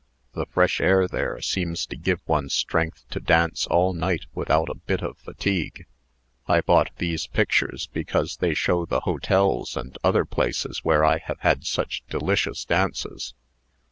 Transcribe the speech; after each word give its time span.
The 0.33 0.47
fresh 0.47 0.81
air 0.81 1.07
there 1.07 1.39
seems 1.41 1.85
to 1.85 1.95
give 1.95 2.21
one 2.25 2.49
strength 2.49 3.07
to 3.11 3.19
dance 3.19 3.67
all 3.67 3.93
night 3.93 4.25
without 4.33 4.67
a 4.67 4.73
bit 4.73 5.03
of 5.03 5.19
fatigue. 5.19 5.85
I 6.47 6.61
bought 6.61 6.89
these 6.97 7.27
pictures 7.27 7.85
because 7.93 8.37
they 8.37 8.55
show 8.55 8.87
the 8.87 9.01
hotels 9.01 9.77
and 9.77 9.95
other 10.03 10.25
places 10.25 10.79
where 10.83 11.05
I 11.05 11.19
have 11.19 11.41
had 11.41 11.67
such 11.67 12.01
delicious 12.09 12.65
dances." 12.65 13.35